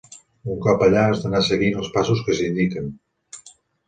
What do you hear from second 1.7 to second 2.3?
els passos